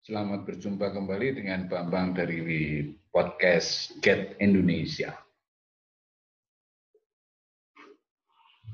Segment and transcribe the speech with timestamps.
[0.00, 2.40] Selamat berjumpa kembali dengan Bambang dari
[3.12, 5.12] podcast Get Indonesia.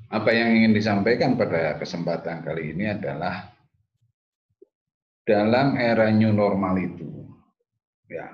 [0.06, 3.42] Apa yang ingin disampaikan pada kesempatan kali ini adalah
[5.26, 7.10] dalam era new normal itu,
[8.06, 8.30] ya,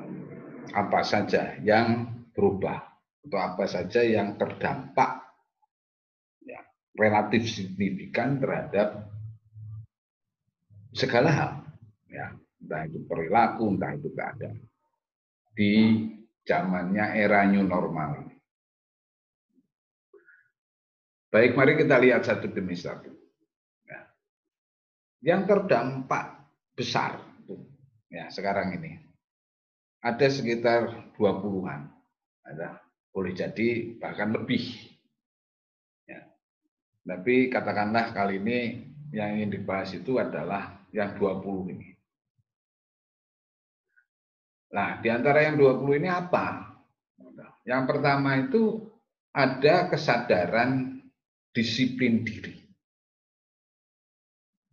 [0.77, 2.77] apa saja yang berubah
[3.25, 5.33] atau apa saja yang terdampak
[6.45, 6.61] ya,
[7.01, 9.09] relatif signifikan terhadap
[10.93, 11.53] segala hal,
[12.13, 14.59] ya, entah itu perilaku, entah itu keadaan.
[15.53, 15.73] Di
[16.47, 18.33] zamannya era new normal
[21.33, 23.09] Baik, mari kita lihat satu demi satu.
[23.89, 24.05] Ya.
[25.25, 26.45] Yang terdampak
[26.77, 27.25] besar
[28.13, 29.01] ya sekarang ini
[30.05, 31.89] ada sekitar 20-an.
[32.45, 32.77] Ada
[33.17, 34.61] boleh jadi bahkan lebih.
[36.05, 36.21] Ya.
[37.09, 38.59] Tapi katakanlah kali ini
[39.17, 41.92] yang ingin dibahas itu adalah yang 20 ini.
[44.73, 46.73] Nah, di antara yang 20 ini apa?
[47.69, 48.89] Yang pertama itu
[49.37, 50.99] ada kesadaran
[51.53, 52.57] disiplin diri.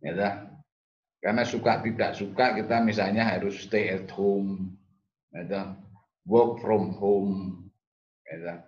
[0.00, 0.48] Ya,
[1.20, 4.80] karena suka tidak suka kita misalnya harus stay at home,
[5.28, 5.76] ya,
[6.24, 7.68] work from home,
[8.24, 8.64] ya,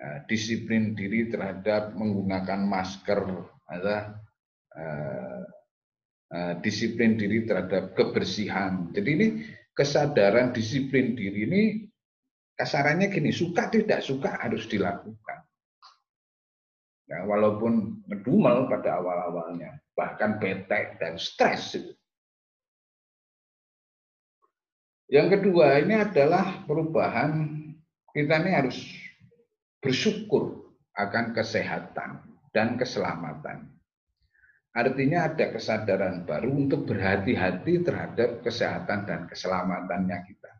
[0.00, 3.20] nah, disiplin diri terhadap menggunakan masker,
[3.68, 4.16] ya,
[4.72, 5.44] uh,
[6.32, 8.88] uh, disiplin diri terhadap kebersihan.
[8.96, 9.28] Jadi ini
[9.72, 11.62] kesadaran disiplin diri ini
[12.56, 15.40] kasarannya gini, suka tidak suka harus dilakukan.
[17.08, 21.76] Ya, walaupun ngedumel pada awal-awalnya, bahkan bete dan stres.
[25.12, 27.60] Yang kedua ini adalah perubahan
[28.16, 28.80] kita ini harus
[29.84, 33.71] bersyukur akan kesehatan dan keselamatan.
[34.72, 40.52] Artinya ada kesadaran baru untuk berhati-hati terhadap kesehatan dan keselamatannya kita.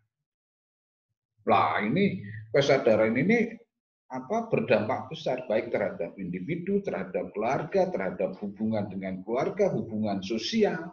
[1.48, 2.20] Lah ini
[2.52, 3.56] kesadaran ini
[4.12, 10.92] apa berdampak besar baik terhadap individu, terhadap keluarga, terhadap hubungan dengan keluarga, hubungan sosial.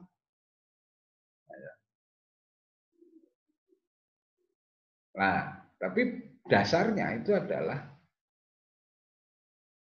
[5.20, 7.92] Nah, tapi dasarnya itu adalah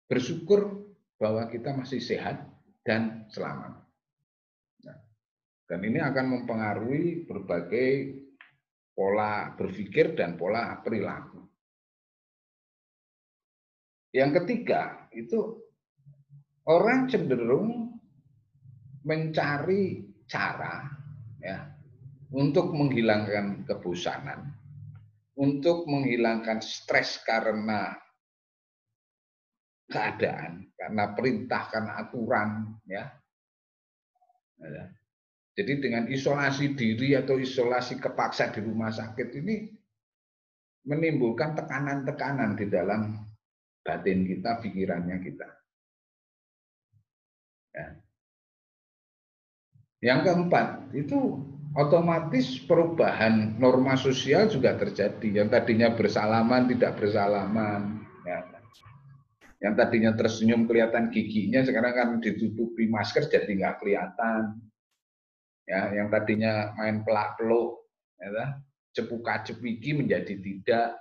[0.06, 0.86] bersyukur
[1.18, 2.53] bahwa kita masih sehat
[2.84, 3.74] dan selamat.
[4.84, 5.00] Nah,
[5.72, 8.20] dan ini akan mempengaruhi berbagai
[8.94, 11.42] pola berpikir dan pola perilaku.
[14.14, 15.58] Yang ketiga, itu
[16.70, 17.98] orang cenderung
[19.04, 20.86] mencari cara
[21.42, 21.66] ya
[22.30, 24.54] untuk menghilangkan kebosanan,
[25.34, 28.03] untuk menghilangkan stres karena
[29.88, 32.50] keadaan, karena perintah, karena aturan,
[32.88, 33.10] ya.
[34.60, 34.86] ya.
[35.54, 39.70] Jadi dengan isolasi diri atau isolasi kepaksa di rumah sakit ini
[40.90, 43.22] menimbulkan tekanan-tekanan di dalam
[43.86, 45.48] batin kita, pikirannya kita.
[47.74, 47.88] Ya.
[50.04, 50.68] Yang keempat,
[50.98, 51.40] itu
[51.74, 55.44] otomatis perubahan norma sosial juga terjadi.
[55.44, 58.04] Yang tadinya bersalaman tidak bersalaman.
[59.64, 59.72] Ya.
[59.72, 64.60] Yang tadinya tersenyum kelihatan giginya, sekarang kan ditutupi masker jadi nggak kelihatan.
[65.64, 67.88] Ya, yang tadinya main pelak-peluk,
[68.20, 68.60] ya,
[68.92, 71.00] cepuka cepiki menjadi tidak.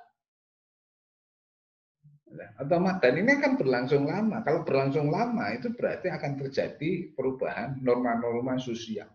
[2.56, 4.40] Atau dan ini akan berlangsung lama.
[4.46, 9.10] Kalau berlangsung lama itu berarti akan terjadi perubahan norma-norma sosial.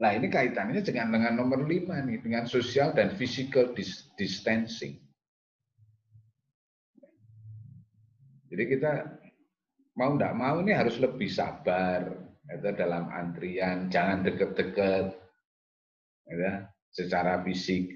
[0.00, 3.76] Nah ini kaitannya dengan dengan nomor lima nih, dengan social dan physical
[4.16, 5.05] distancing.
[8.46, 8.92] Jadi kita
[9.98, 12.06] mau tidak mau ini harus lebih sabar
[12.46, 15.18] itu dalam antrian, jangan deket-deket
[16.30, 17.90] ya, secara fisik.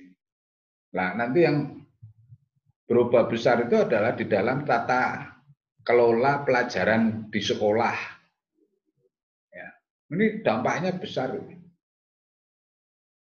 [0.90, 1.78] Nah nanti yang
[2.90, 5.30] berubah besar itu adalah di dalam tata
[5.86, 7.96] kelola pelajaran di sekolah.
[9.54, 9.68] Ya.
[10.10, 11.38] Ini dampaknya besar.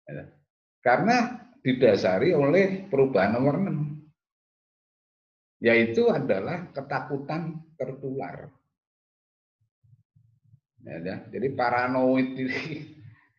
[0.06, 0.30] Ya.
[0.78, 3.95] Karena didasari oleh perubahan nomor 6.
[5.60, 8.52] Yaitu adalah ketakutan tertular.
[10.84, 11.16] Ya, ya.
[11.32, 12.60] Jadi paranoid ini,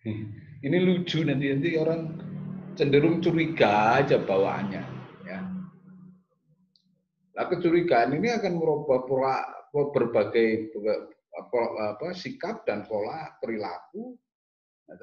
[0.65, 2.01] ini lucu nanti nanti orang
[2.73, 4.97] cenderung curiga aja bawaannya.
[7.37, 9.37] Nah, kecurigaan ini akan merubah pola
[9.69, 10.73] berbagai
[11.37, 11.61] apa,
[11.93, 14.17] apa, sikap dan pola perilaku
[14.89, 14.97] ya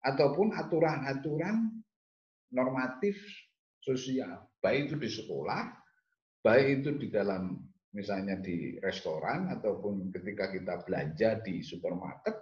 [0.00, 1.84] ataupun aturan-aturan
[2.56, 3.20] normatif
[3.84, 5.60] sosial, baik itu di sekolah,
[6.44, 7.56] baik itu di dalam
[7.96, 12.36] misalnya di restoran ataupun ketika kita belanja di supermarket,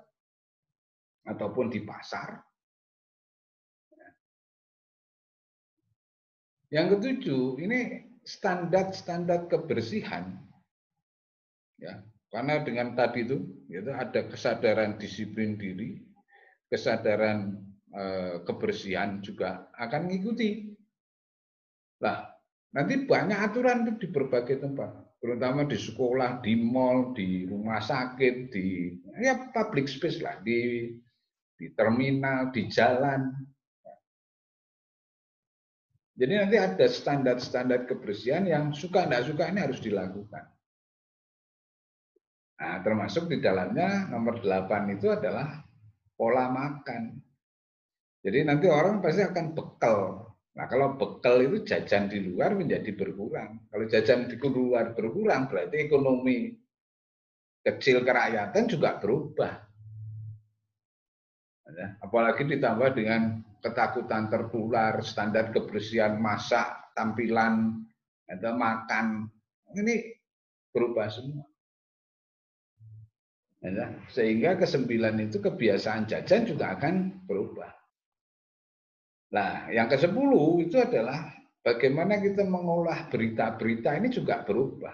[1.23, 2.43] ataupun di pasar.
[6.73, 7.81] Yang ketujuh, ini
[8.25, 10.41] standar-standar kebersihan.
[11.77, 12.01] Ya,
[12.33, 16.01] karena dengan tadi itu, itu ada kesadaran disiplin diri,
[16.73, 17.61] kesadaran
[17.93, 20.73] eh, kebersihan juga akan mengikuti.
[22.01, 22.32] Nah,
[22.73, 28.97] nanti banyak aturan di berbagai tempat, terutama di sekolah, di mall, di rumah sakit, di
[29.21, 30.89] ya public space lah, di
[31.63, 33.31] di terminal, di jalan.
[36.13, 40.45] Jadi nanti ada standar-standar kebersihan yang suka tidak suka ini harus dilakukan.
[42.63, 45.67] Nah, termasuk di dalamnya nomor 8 itu adalah
[46.15, 47.19] pola makan.
[48.23, 50.22] Jadi nanti orang pasti akan bekal.
[50.53, 53.57] Nah, kalau bekal itu jajan di luar menjadi berkurang.
[53.73, 56.53] Kalau jajan di luar berkurang berarti ekonomi
[57.65, 59.55] kecil kerakyatan juga berubah.
[61.73, 67.81] Ya, apalagi ditambah dengan ketakutan tertular, standar kebersihan masak, tampilan,
[68.29, 69.25] atau makan.
[69.73, 70.21] Ini
[70.69, 71.49] berubah semua.
[73.65, 77.82] Ya, sehingga kesembilan itu kebiasaan jajan juga akan berubah.
[79.33, 81.33] Nah, yang ke sepuluh itu adalah
[81.65, 84.93] bagaimana kita mengolah berita-berita ini juga berubah.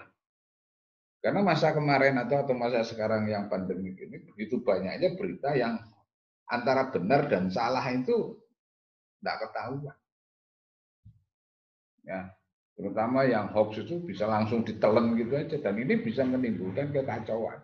[1.19, 5.75] Karena masa kemarin atau, atau masa sekarang yang pandemi ini begitu banyaknya berita yang
[6.47, 8.39] antara benar dan salah itu
[9.19, 9.97] tidak ketahuan.
[12.07, 12.31] Ya,
[12.79, 17.59] terutama yang hoax itu bisa langsung ditelan gitu aja dan ini bisa menimbulkan kekacauan.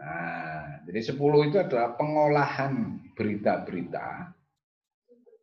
[0.00, 4.38] Nah, jadi 10 itu adalah pengolahan berita-berita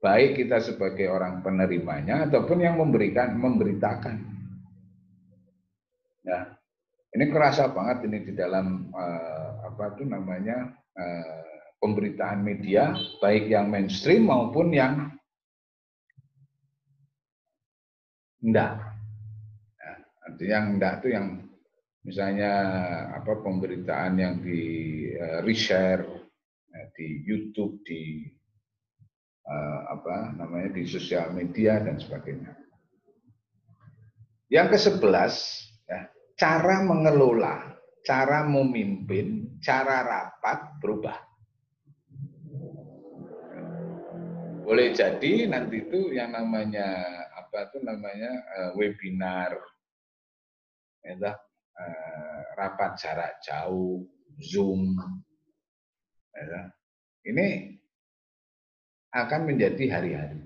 [0.05, 4.21] baik kita sebagai orang penerimanya ataupun yang memberikan memberitakan.
[6.21, 6.53] Ya,
[7.17, 11.41] ini kerasa banget ini di dalam uh, apa itu namanya uh,
[11.81, 15.09] pemberitaan media baik yang mainstream maupun yang
[18.45, 18.77] enggak.
[20.25, 21.27] Artinya yang enggak itu yang
[22.05, 22.53] misalnya
[23.17, 24.61] apa pemberitaan yang di
[25.17, 26.14] uh, reshare
[26.95, 28.25] di YouTube di
[29.47, 32.53] uh, apa namanya di sosial media dan sebagainya.
[34.51, 35.33] Yang ke sebelas
[35.89, 36.05] ya,
[36.37, 37.75] cara mengelola,
[38.05, 41.19] cara memimpin, cara rapat berubah.
[44.65, 47.05] Boleh jadi nanti itu yang namanya
[47.37, 49.53] apa itu namanya uh, webinar,
[51.05, 51.37] ya,
[51.75, 54.07] Eh, rapat jarak jauh,
[54.39, 54.95] Zoom.
[56.35, 56.61] Ya.
[57.25, 57.47] Ini
[59.15, 60.45] akan menjadi hari-hari.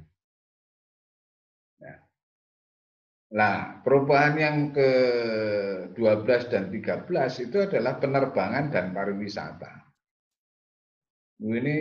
[3.29, 9.85] Nah, perubahan yang ke-12 dan 13 itu adalah penerbangan dan pariwisata.
[11.37, 11.77] Ini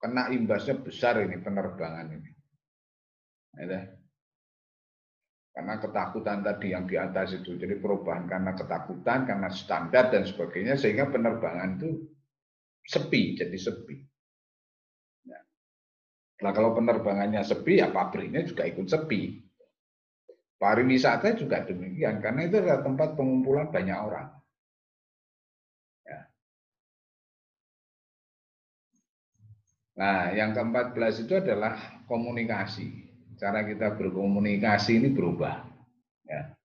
[0.00, 2.30] kena imbasnya besar ini penerbangan ini.
[3.68, 3.84] Ya.
[5.52, 7.60] Karena ketakutan tadi yang di atas itu.
[7.60, 12.00] Jadi perubahan karena ketakutan, karena standar dan sebagainya, sehingga penerbangan itu
[12.88, 13.96] sepi, jadi sepi.
[15.28, 15.38] Ya.
[16.40, 19.44] Nah kalau penerbangannya sepi, ya pabriknya juga ikut sepi.
[20.58, 24.28] Pariwisata juga demikian, karena itu adalah tempat pengumpulan banyak orang.
[26.02, 26.20] Ya.
[29.94, 33.06] Nah, yang ke-14 itu adalah komunikasi
[33.38, 35.62] cara kita berkomunikasi ini berubah.
[36.26, 36.57] Ya.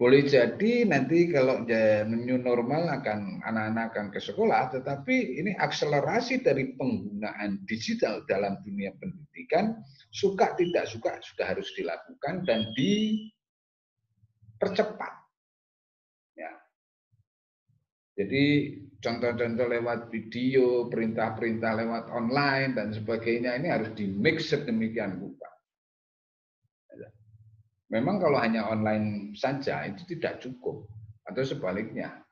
[0.00, 1.60] Boleh jadi nanti kalau
[2.08, 8.96] new normal akan anak-anak akan ke sekolah, tetapi ini akselerasi dari penggunaan digital dalam dunia
[8.96, 9.76] pendidikan
[10.08, 12.72] suka tidak suka sudah harus dilakukan dan
[14.56, 15.12] dipercepat.
[16.32, 16.56] Ya.
[18.16, 18.72] Jadi
[19.04, 25.49] contoh-contoh lewat video, perintah-perintah lewat online dan sebagainya ini harus di mix sedemikian rupa.
[27.90, 30.86] Memang kalau hanya online saja itu tidak cukup
[31.26, 32.22] atau sebaliknya.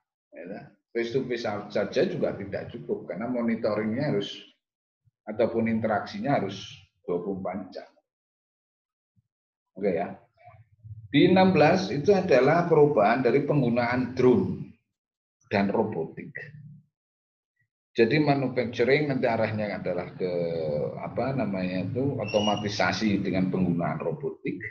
[0.95, 4.39] Face to face saja juga tidak cukup karena monitoringnya harus
[5.27, 6.63] ataupun interaksinya harus
[7.05, 7.91] 24 jam.
[9.75, 10.15] Oke ya.
[11.09, 14.77] Di 16 itu adalah perubahan dari penggunaan drone
[15.51, 16.31] dan robotik.
[17.99, 20.33] Jadi manufacturing nanti arahnya adalah ke
[21.03, 24.63] apa namanya itu otomatisasi dengan penggunaan robotik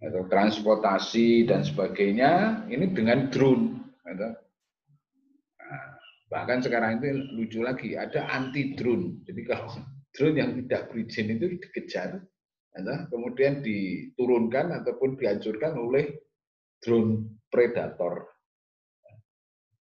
[0.00, 3.78] atau transportasi dan sebagainya ini dengan drone.
[4.04, 4.28] Gitu.
[5.60, 5.84] Nah,
[6.32, 9.20] bahkan sekarang itu lucu lagi ada anti drone.
[9.28, 9.68] Jadi kalau
[10.16, 12.18] drone yang tidak berizin itu dikejar,
[12.74, 16.16] gitu, kemudian diturunkan ataupun dihancurkan oleh
[16.80, 18.30] drone predator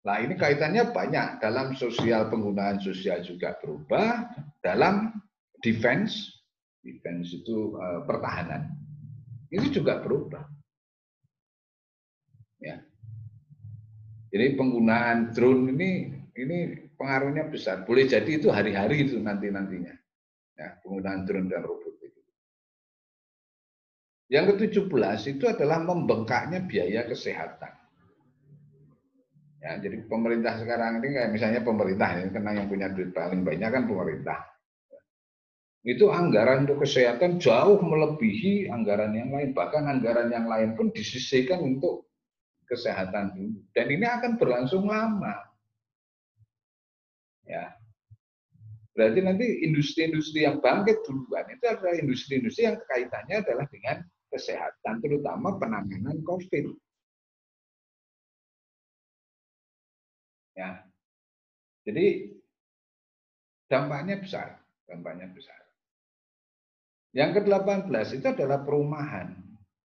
[0.08, 4.24] Nah ini kaitannya banyak dalam sosial penggunaan sosial juga berubah
[4.64, 5.12] dalam
[5.60, 6.32] defense
[6.80, 8.72] defense itu uh, pertahanan
[9.48, 10.44] ini juga berubah.
[12.58, 12.82] Ya.
[14.28, 15.90] Jadi penggunaan drone ini
[16.36, 16.58] ini
[16.98, 17.86] pengaruhnya besar.
[17.88, 19.94] Boleh jadi itu hari-hari itu nanti nantinya
[20.58, 22.20] ya penggunaan drone dan robot itu.
[24.28, 27.72] Yang ke-17 itu adalah membengkaknya biaya kesehatan.
[29.58, 33.84] Ya, jadi pemerintah sekarang ini misalnya pemerintah ini karena yang punya duit paling banyak kan
[33.88, 34.38] pemerintah.
[35.88, 39.56] Itu anggaran untuk kesehatan jauh melebihi anggaran yang lain.
[39.56, 42.12] Bahkan anggaran yang lain pun disisihkan untuk
[42.68, 43.64] kesehatan dulu.
[43.72, 45.32] Dan ini akan berlangsung lama.
[47.48, 47.72] Ya.
[48.92, 55.56] Berarti nanti industri-industri yang bangkit duluan itu adalah industri-industri yang kaitannya adalah dengan kesehatan, terutama
[55.56, 56.76] penanganan COVID.
[60.52, 60.84] Ya.
[61.88, 62.36] Jadi
[63.72, 65.67] dampaknya besar, dampaknya besar.
[67.18, 69.34] Yang ke-18 itu adalah perumahan.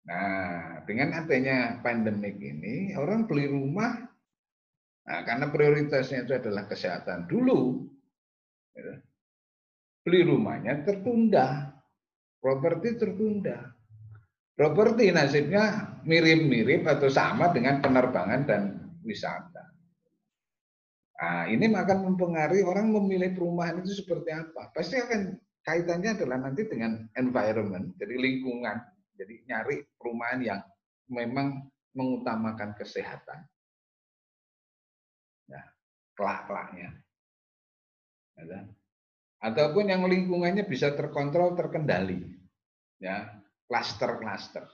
[0.03, 3.95] Nah, dengan adanya pandemik ini, orang beli rumah,
[5.07, 7.87] nah, karena prioritasnya itu adalah kesehatan dulu,
[8.75, 8.99] ya,
[10.03, 11.71] beli rumahnya tertunda,
[12.43, 13.71] properti tertunda.
[14.53, 18.61] Properti nasibnya mirip-mirip atau sama dengan penerbangan dan
[19.01, 19.65] wisata.
[21.23, 24.69] Nah, ini akan mempengaruhi orang memilih perumahan itu seperti apa.
[24.75, 28.77] Pasti akan kaitannya adalah nanti dengan environment, jadi lingkungan.
[29.13, 30.59] Jadi nyari perumahan yang
[31.07, 33.45] memang mengutamakan kesehatan.
[35.47, 35.61] Ya,
[36.17, 36.89] kelak-kelaknya.
[38.33, 38.65] Ya, kan?
[39.43, 42.25] Ataupun yang lingkungannya bisa terkontrol, terkendali.
[42.97, 43.37] Ya,
[43.69, 44.65] klaster-klaster.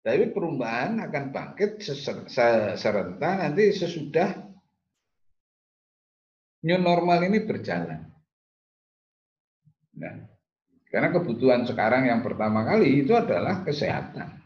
[0.00, 1.84] Tapi perubahan akan bangkit
[2.80, 4.47] serentak nanti sesudah
[6.64, 8.08] new normal ini berjalan.
[9.98, 10.14] Nah,
[10.88, 14.38] karena kebutuhan sekarang yang pertama kali itu adalah kesehatan.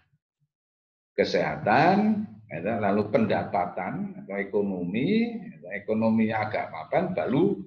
[1.12, 7.60] Kesehatan, ya, lalu pendapatan atau ekonomi, ya, ekonominya agak mapan, lalu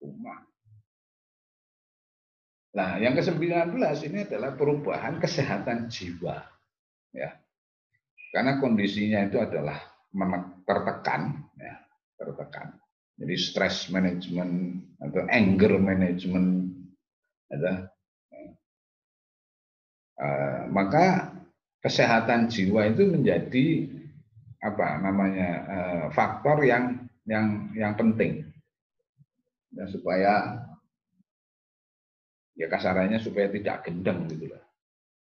[0.00, 0.40] rumah.
[2.76, 3.76] Nah, yang ke-19
[4.08, 6.56] ini adalah perubahan kesehatan jiwa
[7.16, 7.32] ya
[8.30, 9.80] karena kondisinya itu adalah
[10.68, 11.74] tertekan ya
[12.20, 12.76] tertekan
[13.16, 16.68] jadi stress management atau anger management
[17.48, 17.88] ada
[20.20, 21.32] uh, maka
[21.80, 23.66] kesehatan jiwa itu menjadi
[24.60, 28.42] apa namanya uh, faktor yang yang yang penting
[29.72, 30.32] ya, supaya
[32.56, 34.64] ya kasarannya supaya tidak gendeng gitu lah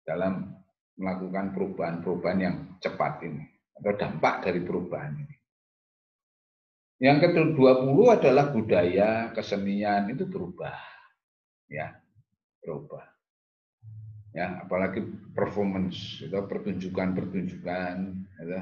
[0.05, 0.53] dalam
[1.01, 3.43] melakukan perubahan-perubahan yang cepat ini
[3.81, 5.37] atau dampak dari perubahan ini.
[7.03, 10.79] Yang ke-20 adalah budaya, kesenian itu berubah.
[11.67, 11.99] Ya,
[12.63, 13.03] berubah.
[14.31, 15.03] Ya, apalagi
[15.35, 17.95] performance itu pertunjukan-pertunjukan
[18.39, 18.61] gitu.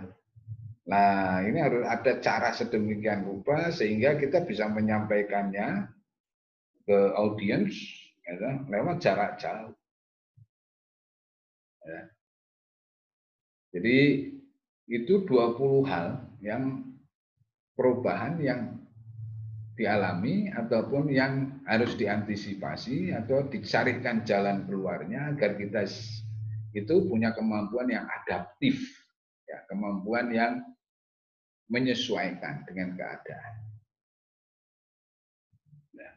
[0.89, 5.87] Nah, ini harus ada cara sedemikian rupa sehingga kita bisa menyampaikannya
[6.89, 7.77] ke audiens
[8.25, 9.77] gitu, lewat jarak jauh.
[11.85, 12.03] Ya.
[13.77, 13.99] Jadi
[14.91, 16.90] itu 20 hal yang
[17.81, 18.77] perubahan yang
[19.73, 25.89] dialami ataupun yang harus diantisipasi atau dicarikan jalan keluarnya agar kita
[26.77, 28.77] itu punya kemampuan yang adaptif,
[29.49, 30.61] ya, kemampuan yang
[31.73, 33.55] menyesuaikan dengan keadaan.
[35.97, 36.11] Ya.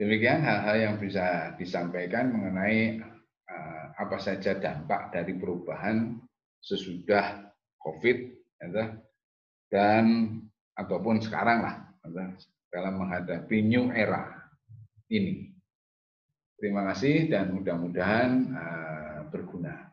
[0.00, 3.04] Demikian hal-hal yang bisa disampaikan mengenai
[3.50, 6.14] Eh, apa saja dampak dari perubahan
[6.62, 7.50] sesudah
[7.82, 8.18] COVID
[9.70, 10.36] dan
[10.74, 11.74] ataupun sekarang lah
[12.70, 14.50] dalam menghadapi new era
[15.10, 15.50] ini.
[16.60, 19.89] Terima kasih dan mudah-mudahan eh, berguna.